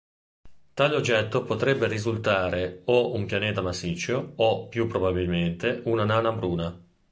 Tale 0.73 0.95
oggetto 0.95 1.43
potrebbe 1.43 1.85
risultare 1.87 2.81
o 2.85 3.13
un 3.13 3.27
pianeta 3.27 3.61
massiccio 3.61 4.31
o, 4.37 4.67
più 4.67 4.87
probabilmente, 4.87 5.81
una 5.85 6.05
nana 6.05 6.31
bruna. 6.31 6.75